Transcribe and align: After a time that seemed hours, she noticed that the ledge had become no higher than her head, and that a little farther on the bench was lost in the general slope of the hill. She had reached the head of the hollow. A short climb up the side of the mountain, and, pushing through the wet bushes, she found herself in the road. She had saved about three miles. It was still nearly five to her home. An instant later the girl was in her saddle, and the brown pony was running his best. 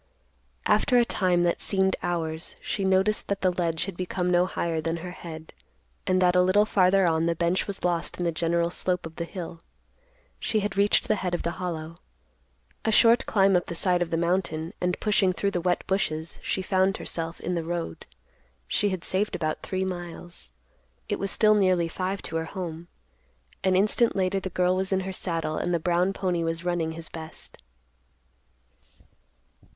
After 0.65 0.97
a 0.97 1.05
time 1.05 1.43
that 1.43 1.61
seemed 1.61 1.95
hours, 2.01 2.55
she 2.59 2.83
noticed 2.83 3.27
that 3.27 3.41
the 3.41 3.51
ledge 3.51 3.85
had 3.85 3.95
become 3.95 4.31
no 4.31 4.47
higher 4.47 4.81
than 4.81 4.97
her 4.97 5.11
head, 5.11 5.53
and 6.07 6.19
that 6.19 6.35
a 6.35 6.41
little 6.41 6.65
farther 6.65 7.05
on 7.05 7.27
the 7.27 7.35
bench 7.35 7.67
was 7.67 7.83
lost 7.83 8.17
in 8.17 8.23
the 8.23 8.31
general 8.31 8.71
slope 8.71 9.05
of 9.05 9.17
the 9.17 9.25
hill. 9.25 9.61
She 10.39 10.61
had 10.61 10.75
reached 10.75 11.07
the 11.07 11.17
head 11.17 11.35
of 11.35 11.43
the 11.43 11.51
hollow. 11.61 11.97
A 12.83 12.91
short 12.91 13.27
climb 13.27 13.55
up 13.55 13.67
the 13.67 13.75
side 13.75 14.01
of 14.01 14.09
the 14.09 14.17
mountain, 14.17 14.73
and, 14.81 14.99
pushing 14.99 15.33
through 15.33 15.51
the 15.51 15.61
wet 15.61 15.85
bushes, 15.85 16.39
she 16.41 16.63
found 16.63 16.97
herself 16.97 17.39
in 17.39 17.53
the 17.53 17.63
road. 17.63 18.07
She 18.67 18.89
had 18.89 19.03
saved 19.03 19.35
about 19.35 19.61
three 19.61 19.85
miles. 19.85 20.49
It 21.09 21.19
was 21.19 21.29
still 21.29 21.53
nearly 21.53 21.87
five 21.87 22.23
to 22.23 22.37
her 22.37 22.45
home. 22.45 22.87
An 23.63 23.75
instant 23.75 24.15
later 24.15 24.39
the 24.39 24.49
girl 24.49 24.75
was 24.75 24.91
in 24.91 25.01
her 25.01 25.13
saddle, 25.13 25.57
and 25.57 25.71
the 25.71 25.79
brown 25.79 26.11
pony 26.11 26.43
was 26.43 26.65
running 26.65 26.93
his 26.93 27.07
best. 27.07 27.61